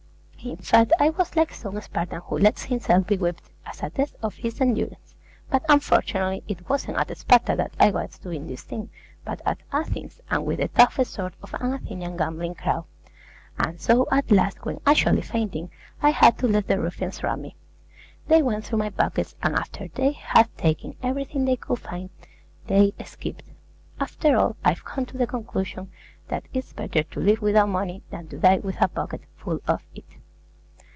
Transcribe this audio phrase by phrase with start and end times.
[0.43, 4.15] In fact, I was like some Spartan who lets himself be whipped as a test
[4.23, 5.13] of his endurance:
[5.51, 8.89] but unfortunately it wasn't at Sparta that I was doing this thing,
[9.23, 12.85] but at Athens, and with the toughest sort of an Athenian gambling crowd;
[13.59, 15.69] and so at last, when actually fainting,
[16.01, 17.55] I had to let the ruffians rob me.
[18.27, 22.09] They went through my pockets, and after they had taken everything they could find,
[22.65, 23.43] they skipped.
[23.99, 25.91] After all, I've come to the conclusion
[26.29, 29.83] that it's better to live without money than to die with a pocket full of
[29.93, 30.03] it.